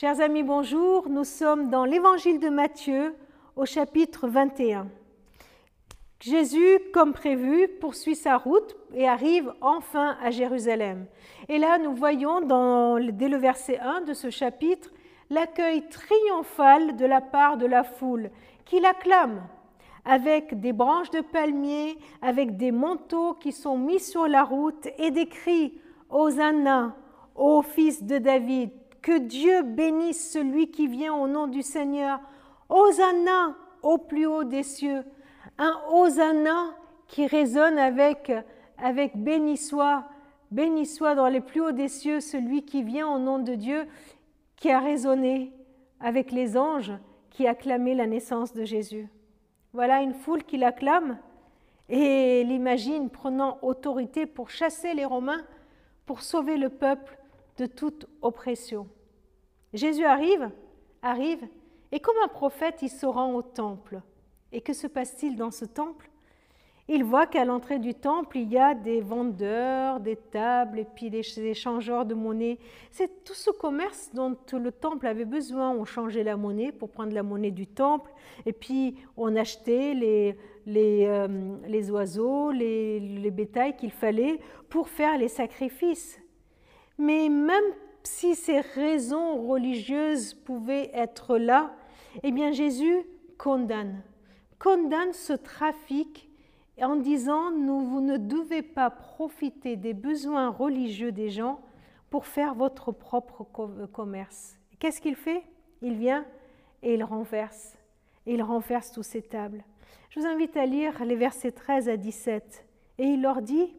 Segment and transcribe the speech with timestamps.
[0.00, 1.08] Chers amis, bonjour.
[1.08, 3.16] Nous sommes dans l'évangile de Matthieu
[3.56, 4.86] au chapitre 21.
[6.20, 11.06] Jésus, comme prévu, poursuit sa route et arrive enfin à Jérusalem.
[11.48, 12.40] Et là, nous voyons
[13.10, 14.92] dès le verset 1 de ce chapitre
[15.30, 18.30] l'accueil triomphal de la part de la foule
[18.66, 19.42] qui l'acclame
[20.04, 25.10] avec des branches de palmier, avec des manteaux qui sont mis sur la route et
[25.10, 25.74] des cris
[26.08, 26.94] Hosanna,
[27.34, 28.70] ô fils de David,
[29.08, 32.20] que Dieu bénisse celui qui vient au nom du Seigneur.
[32.68, 35.02] Hosanna au plus haut des cieux.
[35.56, 36.74] Un Hosanna
[37.06, 38.30] qui résonne avec,
[38.76, 40.04] avec béni soit,
[40.50, 43.86] béni soit dans les plus hauts des cieux celui qui vient au nom de Dieu,
[44.56, 45.54] qui a résonné
[46.00, 46.92] avec les anges
[47.30, 49.08] qui acclamaient la naissance de Jésus.
[49.72, 51.16] Voilà une foule qui l'acclame
[51.88, 55.46] et l'imagine prenant autorité pour chasser les Romains,
[56.04, 57.18] pour sauver le peuple
[57.56, 58.86] de toute oppression.
[59.74, 60.50] Jésus arrive,
[61.02, 61.46] arrive,
[61.92, 64.00] et comme un prophète, il se rend au temple.
[64.52, 66.10] Et que se passe-t-il dans ce temple?
[66.90, 71.10] Il voit qu'à l'entrée du temple, il y a des vendeurs, des tables, et puis
[71.10, 72.58] des échangeurs de monnaie.
[72.90, 75.70] C'est tout ce commerce dont le temple avait besoin.
[75.70, 78.10] On changeait la monnaie pour prendre la monnaie du temple,
[78.46, 81.28] et puis on achetait les, les, euh,
[81.66, 86.18] les oiseaux, les, les bétails qu'il fallait pour faire les sacrifices.
[86.96, 87.64] Mais même
[88.08, 91.74] si ces raisons religieuses pouvaient être là,
[92.22, 93.04] eh bien Jésus
[93.36, 94.02] condamne,
[94.58, 96.28] condamne ce trafic
[96.80, 101.60] en disant vous ne devez pas profiter des besoins religieux des gens
[102.10, 103.44] pour faire votre propre
[103.92, 104.58] commerce.
[104.78, 105.42] Qu'est-ce qu'il fait?
[105.82, 106.24] Il vient
[106.82, 107.76] et il renverse.
[108.26, 109.62] Et il renverse tous ces tables.
[110.10, 112.66] Je vous invite à lire les versets 13 à 17.
[112.98, 113.74] Et il leur dit,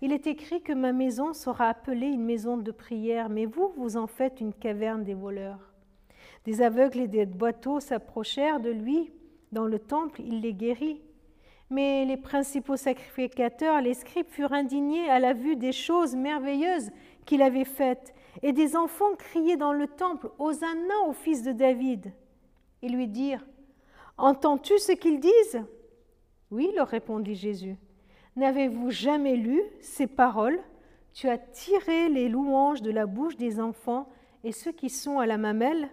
[0.00, 3.96] il est écrit que ma maison sera appelée une maison de prière, mais vous, vous
[3.96, 5.72] en faites une caverne des voleurs.
[6.44, 9.10] Des aveugles et des boiteaux s'approchèrent de lui
[9.52, 11.00] dans le temple, il les guérit.
[11.70, 16.90] Mais les principaux sacrificateurs, les scribes, furent indignés à la vue des choses merveilleuses
[17.26, 22.12] qu'il avait faites, et des enfants criaient dans le temple Hosanna au fils de David.
[22.82, 23.44] Ils lui dirent
[24.16, 25.62] Entends-tu ce qu'ils disent?
[26.50, 27.76] Oui, leur répondit Jésus.
[28.38, 30.60] N'avez-vous jamais lu ces paroles?
[31.12, 34.08] Tu as tiré les louanges de la bouche des enfants
[34.44, 35.88] et ceux qui sont à la mamelle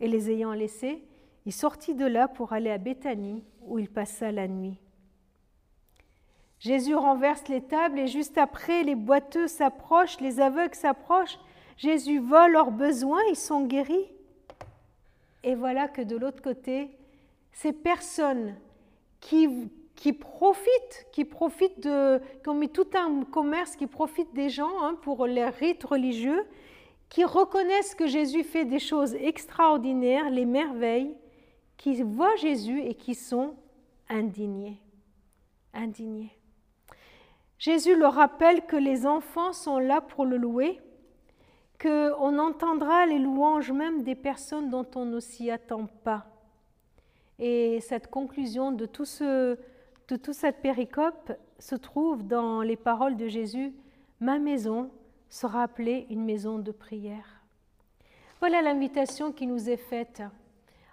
[0.00, 1.04] Et les ayant laissés,
[1.44, 4.80] il sortit de là pour aller à Béthanie, où il passa la nuit.
[6.58, 11.38] Jésus renverse les tables et juste après, les boiteux s'approchent, les aveugles s'approchent.
[11.76, 14.10] Jésus voit leurs besoins, ils sont guéris.
[15.44, 16.90] Et voilà que de l'autre côté,
[17.52, 18.56] ces personnes
[19.20, 19.46] qui
[19.96, 24.82] qui profitent, qui profitent de, qui ont mis tout un commerce, qui profitent des gens
[24.82, 26.46] hein, pour les rites religieux,
[27.08, 31.16] qui reconnaissent que Jésus fait des choses extraordinaires, les merveilles,
[31.76, 33.54] qui voient Jésus et qui sont
[34.08, 34.80] indignés.
[35.72, 36.36] Indignés.
[37.58, 40.80] Jésus leur rappelle que les enfants sont là pour le louer,
[41.80, 46.26] qu'on entendra les louanges même des personnes dont on ne s'y attend pas.
[47.38, 49.58] Et cette conclusion de tout ce,
[50.08, 53.74] de toute cette péricope se trouve dans les paroles de Jésus
[54.20, 54.90] Ma maison
[55.28, 57.42] sera appelée une maison de prière.
[58.40, 60.22] Voilà l'invitation qui nous est faite.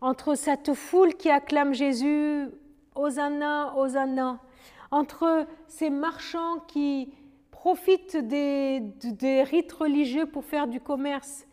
[0.00, 2.46] Entre cette foule qui acclame Jésus,
[2.94, 4.38] Hosanna, Hosanna,
[4.92, 7.12] entre ces marchands qui
[7.50, 11.44] profitent des, des rites religieux pour faire du commerce,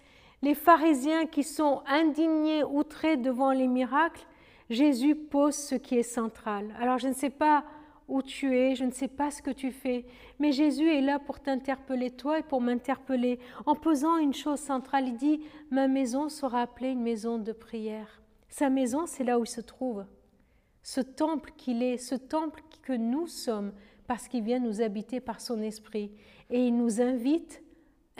[0.44, 4.28] les pharisiens qui sont indignés, outrés devant les miracles,
[4.70, 6.76] Jésus pose ce qui est central.
[6.80, 7.64] Alors je ne sais pas
[8.08, 10.06] où tu es, je ne sais pas ce que tu fais,
[10.40, 15.08] mais Jésus est là pour t'interpeller toi et pour m'interpeller en posant une chose centrale.
[15.08, 18.22] Il dit, ma maison sera appelée une maison de prière.
[18.50, 20.06] Sa maison, c'est là où il se trouve.
[20.84, 23.74] Ce temple qu'il est, ce temple que nous sommes,
[24.08, 26.12] parce qu'il vient nous habiter par son esprit.
[26.52, 27.64] Et il nous invite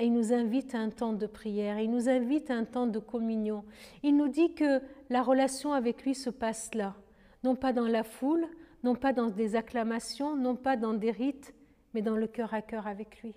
[0.04, 3.00] il nous invite à un temps de prière, il nous invite à un temps de
[3.00, 3.64] communion.
[4.04, 6.96] Il nous dit que la relation avec lui se passe là,
[7.44, 8.46] non pas dans la foule,
[8.84, 11.54] non pas dans des acclamations, non pas dans des rites,
[11.94, 13.34] mais dans le cœur à cœur avec lui.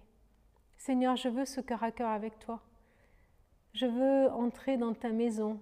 [0.76, 2.60] Seigneur, je veux ce cœur à cœur avec toi.
[3.72, 5.60] Je veux entrer dans ta maison,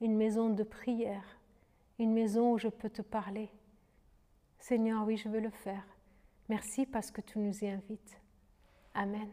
[0.00, 1.24] une maison de prière,
[1.98, 3.50] une maison où je peux te parler.
[4.58, 5.84] Seigneur, oui, je veux le faire.
[6.48, 8.20] Merci parce que tu nous y invites.
[8.94, 9.28] Amen.